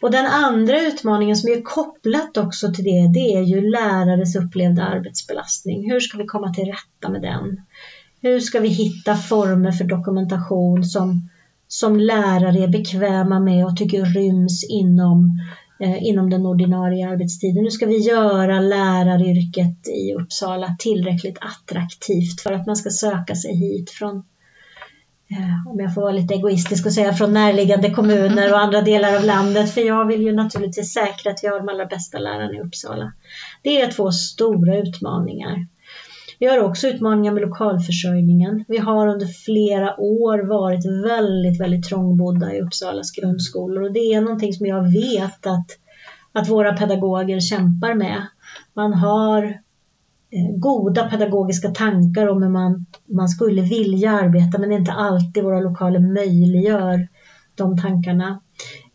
Och 0.00 0.10
den 0.10 0.26
andra 0.26 0.80
utmaningen 0.80 1.36
som 1.36 1.50
är 1.50 1.62
kopplat 1.62 2.36
också 2.36 2.72
till 2.72 2.84
det, 2.84 3.10
det 3.14 3.34
är 3.34 3.42
ju 3.42 3.70
lärares 3.70 4.36
upplevda 4.36 4.82
arbetsbelastning. 4.82 5.90
Hur 5.90 6.00
ska 6.00 6.18
vi 6.18 6.26
komma 6.26 6.54
till 6.54 6.64
rätta 6.64 7.08
med 7.10 7.22
den? 7.22 7.62
Hur 8.20 8.40
ska 8.40 8.60
vi 8.60 8.68
hitta 8.68 9.16
former 9.16 9.72
för 9.72 9.84
dokumentation 9.84 10.84
som, 10.84 11.28
som 11.68 12.00
lärare 12.00 12.64
är 12.64 12.68
bekväma 12.68 13.40
med 13.40 13.66
och 13.66 13.76
tycker 13.76 14.04
ryms 14.04 14.64
inom 14.64 15.40
Eh, 15.82 16.04
inom 16.04 16.30
den 16.30 16.46
ordinarie 16.46 17.08
arbetstiden. 17.08 17.64
Nu 17.64 17.70
ska 17.70 17.86
vi 17.86 17.98
göra 17.98 18.60
läraryrket 18.60 19.88
i 19.88 20.14
Uppsala 20.14 20.76
tillräckligt 20.78 21.38
attraktivt 21.40 22.40
för 22.40 22.52
att 22.52 22.66
man 22.66 22.76
ska 22.76 22.90
söka 22.90 23.34
sig 23.34 23.56
hit 23.56 23.90
från, 23.90 24.16
eh, 25.30 25.72
om 25.72 25.80
jag 25.80 25.94
får 25.94 26.02
vara 26.02 26.12
lite 26.12 26.34
egoistisk 26.34 26.86
och 26.86 26.92
säga 26.92 27.12
från 27.12 27.32
närliggande 27.32 27.90
kommuner 27.90 28.52
och 28.52 28.60
andra 28.60 28.80
delar 28.80 29.16
av 29.16 29.24
landet. 29.24 29.70
För 29.74 29.80
jag 29.80 30.06
vill 30.06 30.22
ju 30.22 30.32
naturligtvis 30.32 30.92
säkra 30.92 31.32
att 31.32 31.40
vi 31.42 31.48
har 31.48 31.58
de 31.58 31.68
allra 31.68 31.86
bästa 31.86 32.18
lärarna 32.18 32.56
i 32.56 32.60
Uppsala. 32.60 33.12
Det 33.62 33.80
är 33.80 33.92
två 33.92 34.12
stora 34.12 34.76
utmaningar. 34.76 35.66
Vi 36.40 36.46
har 36.46 36.58
också 36.58 36.88
utmaningar 36.88 37.32
med 37.32 37.42
lokalförsörjningen. 37.42 38.64
Vi 38.68 38.78
har 38.78 39.06
under 39.06 39.26
flera 39.26 40.00
år 40.00 40.38
varit 40.38 40.86
väldigt, 41.08 41.60
väldigt 41.60 41.88
trångbodda 41.88 42.54
i 42.54 42.60
Uppsalas 42.60 43.10
grundskolor 43.10 43.82
och 43.82 43.92
det 43.92 44.14
är 44.14 44.20
någonting 44.20 44.52
som 44.52 44.66
jag 44.66 44.92
vet 44.92 45.46
att, 45.46 45.66
att 46.32 46.48
våra 46.48 46.72
pedagoger 46.72 47.40
kämpar 47.40 47.94
med. 47.94 48.26
Man 48.74 48.92
har 48.92 49.44
eh, 50.30 50.56
goda 50.56 51.10
pedagogiska 51.10 51.68
tankar 51.68 52.26
om 52.26 52.42
hur 52.42 52.50
man, 52.50 52.86
man 53.06 53.28
skulle 53.28 53.62
vilja 53.62 54.10
arbeta 54.10 54.58
men 54.58 54.68
det 54.68 54.74
är 54.74 54.80
inte 54.80 54.92
alltid 54.92 55.44
våra 55.44 55.60
lokaler 55.60 55.98
möjliggör 56.14 57.08
de 57.54 57.78
tankarna. 57.78 58.40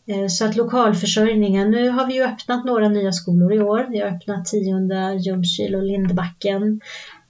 Eh, 0.08 0.28
så 0.28 0.46
att 0.46 0.56
lokalförsörjningen, 0.56 1.72
nu 1.72 1.90
har 1.90 2.08
vi 2.08 2.14
ju 2.14 2.24
öppnat 2.24 2.66
några 2.66 2.90
nya 2.90 3.12
skolor 3.12 3.54
i 3.54 3.60
år. 3.60 3.88
Vi 3.90 4.00
har 4.00 4.08
öppnat 4.08 4.46
tionde 4.46 5.14
Ljungskile 5.14 5.78
och 5.78 5.84
Lindbacken. 5.84 6.82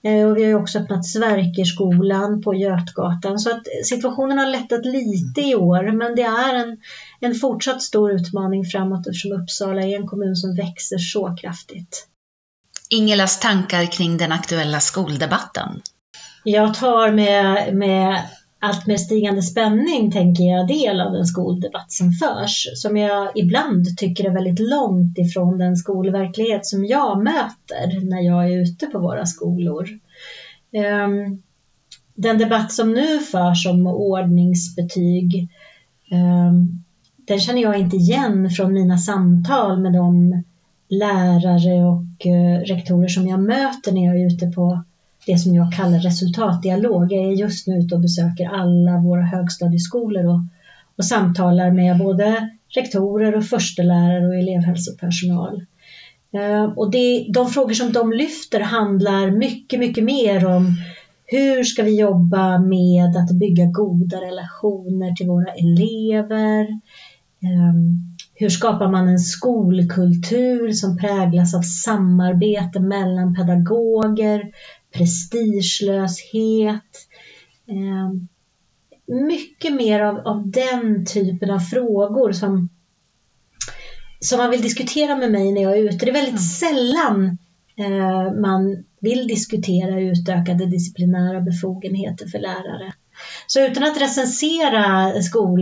Eh, 0.05 0.27
och 0.27 0.37
vi 0.37 0.41
har 0.41 0.49
ju 0.49 0.55
också 0.55 0.79
öppnat 0.79 1.05
Sverkerskolan 1.05 2.41
på 2.41 2.55
Götgatan 2.55 3.39
så 3.39 3.49
att 3.49 3.63
situationen 3.83 4.37
har 4.37 4.47
lättat 4.47 4.85
lite 4.85 5.41
i 5.41 5.55
år 5.55 5.91
men 5.91 6.15
det 6.15 6.21
är 6.21 6.55
en, 6.55 6.77
en 7.19 7.35
fortsatt 7.35 7.81
stor 7.81 8.11
utmaning 8.11 8.65
framåt 8.65 9.07
eftersom 9.07 9.31
Uppsala 9.31 9.81
är 9.81 9.95
en 9.95 10.07
kommun 10.07 10.35
som 10.35 10.55
växer 10.55 10.97
så 10.97 11.35
kraftigt. 11.41 12.07
Ingelas 12.89 13.39
tankar 13.39 13.91
kring 13.91 14.17
den 14.17 14.31
aktuella 14.31 14.79
skoldebatten? 14.79 15.81
Jag 16.43 16.73
tar 16.73 17.11
med, 17.11 17.75
med 17.75 18.21
allt 18.65 18.87
med 18.87 18.99
stigande 18.99 19.41
spänning 19.41 20.11
tänker 20.11 20.43
jag 20.43 20.67
del 20.67 21.01
av 21.01 21.13
den 21.13 21.25
skoldebatt 21.25 21.91
som 21.91 22.11
förs, 22.11 22.67
som 22.75 22.97
jag 22.97 23.31
ibland 23.35 23.97
tycker 23.97 24.23
är 24.23 24.33
väldigt 24.33 24.59
långt 24.59 25.17
ifrån 25.17 25.57
den 25.57 25.75
skolverklighet 25.75 26.65
som 26.65 26.85
jag 26.85 27.23
möter 27.23 28.09
när 28.09 28.21
jag 28.21 28.51
är 28.51 28.61
ute 28.61 28.87
på 28.87 28.99
våra 28.99 29.25
skolor. 29.25 29.87
Ehm, 30.73 31.41
den 32.15 32.37
debatt 32.37 32.71
som 32.71 32.93
nu 32.93 33.19
förs 33.19 33.67
om 33.67 33.87
ordningsbetyg, 33.87 35.49
ehm, 36.11 36.83
den 37.27 37.39
känner 37.39 37.61
jag 37.61 37.79
inte 37.79 37.95
igen 37.95 38.49
från 38.49 38.73
mina 38.73 38.97
samtal 38.97 39.81
med 39.81 39.93
de 39.93 40.43
lärare 40.89 41.85
och 41.85 42.27
eh, 42.27 42.59
rektorer 42.59 43.07
som 43.07 43.27
jag 43.27 43.39
möter 43.39 43.91
när 43.91 44.05
jag 44.05 44.21
är 44.21 44.27
ute 44.27 44.47
på 44.47 44.83
det 45.25 45.37
som 45.37 45.55
jag 45.55 45.73
kallar 45.73 45.99
resultatdialog. 45.99 47.11
Jag 47.11 47.25
är 47.25 47.35
just 47.35 47.67
nu 47.67 47.75
ute 47.75 47.95
och 47.95 48.01
besöker 48.01 48.49
alla 48.49 48.97
våra 48.97 49.21
högstadieskolor 49.21 50.25
och, 50.25 50.39
och 50.97 51.05
samtalar 51.05 51.71
med 51.71 51.97
både 51.97 52.49
rektorer 52.75 53.35
och 53.35 53.45
förstelärare 53.45 54.27
och 54.27 54.35
elevhälsopersonal. 54.35 55.65
Eh, 56.33 56.63
och 56.63 56.91
det, 56.91 57.27
de 57.33 57.49
frågor 57.49 57.73
som 57.73 57.93
de 57.93 58.13
lyfter 58.13 58.59
handlar 58.59 59.31
mycket, 59.31 59.79
mycket 59.79 60.03
mer 60.03 60.45
om 60.45 60.77
hur 61.25 61.63
ska 61.63 61.83
vi 61.83 61.99
jobba 61.99 62.59
med 62.59 63.15
att 63.17 63.31
bygga 63.39 63.65
goda 63.65 64.17
relationer 64.17 65.15
till 65.15 65.27
våra 65.27 65.51
elever? 65.53 66.67
Ehm, 67.43 68.15
hur 68.33 68.49
skapar 68.49 68.91
man 68.91 69.07
en 69.07 69.19
skolkultur 69.19 70.71
som 70.71 70.97
präglas 70.97 71.55
av 71.55 71.61
samarbete 71.61 72.79
mellan 72.79 73.35
pedagoger, 73.35 74.51
prestigelöshet. 74.97 77.07
Eh, 77.67 78.09
mycket 79.07 79.73
mer 79.73 79.99
av, 79.99 80.17
av 80.17 80.51
den 80.51 81.05
typen 81.05 81.51
av 81.51 81.59
frågor 81.59 82.31
som, 82.31 82.69
som 84.19 84.37
man 84.37 84.51
vill 84.51 84.61
diskutera 84.61 85.15
med 85.15 85.31
mig 85.31 85.51
när 85.51 85.61
jag 85.61 85.77
är 85.77 85.83
ute. 85.83 86.05
Det 86.05 86.11
är 86.11 86.13
väldigt 86.13 86.29
mm. 86.29 86.39
sällan 86.39 87.37
eh, 87.77 88.33
man 88.41 88.83
vill 88.99 89.27
diskutera 89.27 89.99
utökade 89.99 90.65
disciplinära 90.65 91.41
befogenheter 91.41 92.27
för 92.27 92.39
lärare. 92.39 92.93
Så 93.47 93.65
utan 93.65 93.83
att 93.83 94.01
recensera 94.01 95.11
skol, 95.21 95.61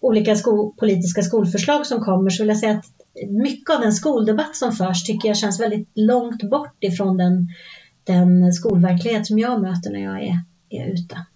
olika 0.00 0.36
skol, 0.36 0.72
politiska 0.76 1.22
skolförslag 1.22 1.86
som 1.86 2.00
kommer 2.00 2.30
så 2.30 2.42
vill 2.42 2.48
jag 2.48 2.58
säga 2.58 2.72
att 2.72 2.84
mycket 3.28 3.74
av 3.74 3.80
den 3.80 3.92
skoldebatt 3.92 4.56
som 4.56 4.72
förs 4.72 5.02
tycker 5.02 5.28
jag 5.28 5.36
känns 5.36 5.60
väldigt 5.60 5.88
långt 5.94 6.50
bort 6.50 6.76
ifrån 6.80 7.16
den, 7.16 7.48
den 8.04 8.52
skolverklighet 8.52 9.26
som 9.26 9.38
jag 9.38 9.60
möter 9.62 9.90
när 9.90 10.00
jag 10.00 10.22
är, 10.22 10.40
är 10.68 10.86
ute. 10.86 11.26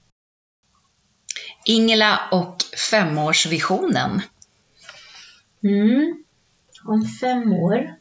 Ingela 1.65 2.21
och 2.33 2.57
femårsvisionen. 2.91 4.23
Mm. 5.63 6.25
Om 6.85 7.05
fem 7.07 7.53
år. 7.53 7.95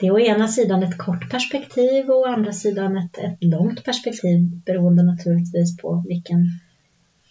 Det 0.00 0.06
är 0.06 0.10
å 0.12 0.20
ena 0.20 0.48
sidan 0.48 0.82
ett 0.82 0.98
kort 0.98 1.30
perspektiv 1.30 2.10
och 2.10 2.20
å 2.20 2.26
andra 2.26 2.52
sidan 2.52 2.96
ett, 2.96 3.18
ett 3.18 3.44
långt 3.44 3.84
perspektiv 3.84 4.40
beroende 4.66 5.02
naturligtvis 5.02 5.76
på 5.76 6.04
vilken, 6.08 6.60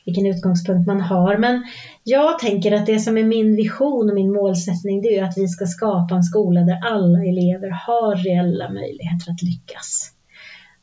vilken 0.06 0.26
utgångspunkt 0.26 0.88
man 0.88 1.02
har. 1.02 1.38
Men 1.38 1.64
jag 2.04 2.40
tänker 2.40 2.72
att 2.72 2.86
det 2.86 3.00
som 3.00 3.18
är 3.18 3.24
min 3.24 3.56
vision 3.56 4.10
och 4.10 4.16
min 4.16 4.34
målsättning 4.34 5.02
det 5.02 5.18
är 5.18 5.24
att 5.24 5.38
vi 5.38 5.48
ska 5.48 5.66
skapa 5.66 6.16
en 6.16 6.24
skola 6.24 6.62
där 6.62 6.80
alla 6.84 7.20
elever 7.20 7.70
har 7.70 8.16
reella 8.16 8.70
möjligheter 8.70 9.32
att 9.32 9.42
lyckas. 9.42 10.12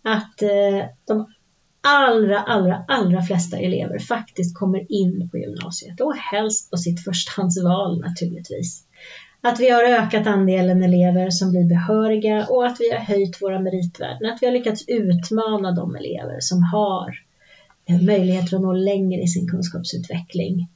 Att 0.02 0.42
eh, 0.42 0.86
de 1.06 1.26
allra, 1.82 2.40
allra, 2.40 2.84
allra 2.88 3.22
flesta 3.22 3.58
elever 3.58 3.98
faktiskt 3.98 4.58
kommer 4.58 4.92
in 4.92 5.30
på 5.30 5.38
gymnasiet 5.38 6.00
och 6.00 6.16
helst 6.16 6.70
på 6.70 6.76
sitt 6.76 7.04
förstahandsval 7.04 8.00
naturligtvis. 8.00 8.84
Att 9.40 9.60
vi 9.60 9.70
har 9.70 9.84
ökat 9.84 10.26
andelen 10.26 10.82
elever 10.82 11.30
som 11.30 11.50
blir 11.50 11.68
behöriga 11.68 12.46
och 12.46 12.66
att 12.66 12.76
vi 12.80 12.90
har 12.90 12.98
höjt 12.98 13.42
våra 13.42 13.58
meritvärden. 13.58 14.32
Att 14.32 14.42
vi 14.42 14.46
har 14.46 14.52
lyckats 14.52 14.84
utmana 14.88 15.72
de 15.72 15.96
elever 15.96 16.36
som 16.40 16.62
har 16.62 17.14
möjligheter 17.88 18.56
att 18.56 18.62
nå 18.62 18.72
längre 18.72 19.22
i 19.22 19.28
sin 19.28 19.48
kunskapsutveckling. 19.48 20.68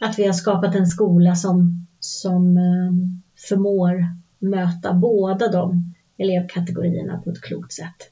Att 0.00 0.18
vi 0.18 0.26
har 0.26 0.32
skapat 0.32 0.74
en 0.74 0.86
skola 0.86 1.34
som, 1.34 1.86
som 2.00 2.56
eh, 2.56 2.92
förmår 3.48 4.04
möta 4.38 4.92
båda 4.92 5.48
de 5.48 5.94
elevkategorierna 6.18 7.20
på 7.24 7.30
ett 7.30 7.40
klokt 7.40 7.72
sätt. 7.72 8.10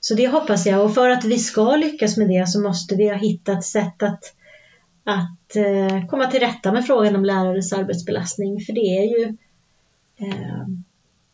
Så 0.00 0.14
det 0.14 0.26
hoppas 0.26 0.66
jag 0.66 0.84
och 0.84 0.94
för 0.94 1.10
att 1.10 1.24
vi 1.24 1.38
ska 1.38 1.76
lyckas 1.76 2.16
med 2.16 2.28
det 2.28 2.48
så 2.48 2.60
måste 2.60 2.96
vi 2.96 3.08
ha 3.08 3.16
hittat 3.16 3.64
sätt 3.64 4.02
att, 4.02 4.24
att 5.04 5.56
eh, 5.56 6.06
komma 6.06 6.26
till 6.26 6.40
rätta 6.40 6.72
med 6.72 6.86
frågan 6.86 7.16
om 7.16 7.24
lärares 7.24 7.72
arbetsbelastning 7.72 8.60
för 8.60 8.72
det 8.72 8.80
är 8.80 9.18
ju 9.18 9.36
eh, 10.16 10.66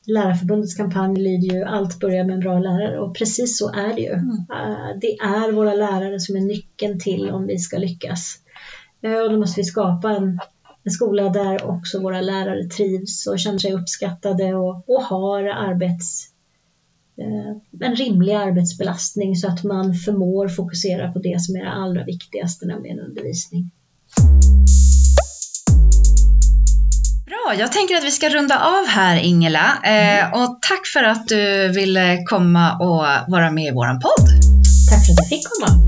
Lärarförbundets 0.08 0.74
kampanj 0.74 1.16
lyder 1.16 1.54
ju 1.54 1.64
allt 1.64 2.00
börjar 2.00 2.24
med 2.24 2.34
en 2.34 2.40
bra 2.40 2.58
lärare 2.58 2.98
och 2.98 3.16
precis 3.16 3.58
så 3.58 3.72
är 3.72 3.94
det 3.94 4.00
ju. 4.00 4.12
Mm. 4.12 4.28
Uh, 4.28 4.98
det 5.00 5.18
är 5.18 5.52
våra 5.52 5.74
lärare 5.74 6.20
som 6.20 6.36
är 6.36 6.40
nyckeln 6.40 7.00
till 7.00 7.30
om 7.30 7.46
vi 7.46 7.58
ska 7.58 7.78
lyckas. 7.78 8.36
Uh, 9.06 9.18
och 9.18 9.30
då 9.30 9.38
måste 9.38 9.60
vi 9.60 9.64
skapa 9.64 10.10
en, 10.10 10.40
en 10.84 10.90
skola 10.90 11.28
där 11.28 11.70
också 11.70 12.00
våra 12.00 12.20
lärare 12.20 12.64
trivs 12.64 13.26
och 13.26 13.38
känner 13.38 13.58
sig 13.58 13.72
uppskattade 13.72 14.54
och, 14.54 14.88
och 14.88 15.02
har 15.02 15.44
arbets 15.44 16.32
Eh, 17.18 17.86
en 17.88 17.96
rimlig 17.96 18.32
arbetsbelastning 18.32 19.36
så 19.36 19.48
att 19.48 19.64
man 19.64 19.94
förmår 19.94 20.48
fokusera 20.48 21.12
på 21.12 21.18
det 21.18 21.40
som 21.40 21.56
är 21.56 21.64
det 21.64 21.70
allra 21.70 22.04
viktigaste, 22.04 22.66
nämligen 22.66 23.00
undervisning. 23.00 23.70
Bra, 27.44 27.54
jag 27.54 27.72
tänker 27.72 27.96
att 27.96 28.04
vi 28.04 28.10
ska 28.10 28.28
runda 28.28 28.58
av 28.58 28.86
här 28.86 29.16
Ingela. 29.16 29.78
Eh, 29.84 30.24
mm. 30.24 30.32
och 30.32 30.58
tack 30.62 30.86
för 30.86 31.02
att 31.04 31.28
du 31.28 31.68
ville 31.68 32.24
komma 32.24 32.72
och 32.78 33.32
vara 33.32 33.50
med 33.50 33.64
i 33.64 33.70
vår 33.70 34.00
podd. 34.00 34.28
Tack 34.90 35.06
för 35.06 35.12
att 35.12 35.18
jag 35.18 35.28
fick 35.28 35.42
komma. 35.48 35.87